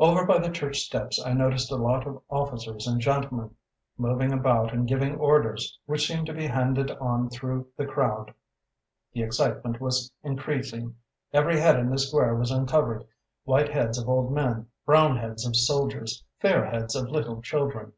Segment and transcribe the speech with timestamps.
[0.00, 3.54] "Over by the church steps I noticed a lot of officers and gentlemen
[3.96, 8.34] moving about and giving orders, which seemed to be handed on through the crowd.
[9.12, 10.96] The excitement was increasing.
[11.32, 13.04] Every head in the square was uncovered;
[13.44, 17.92] white heads of old men, brown heads of soldiers, fair heads of little children.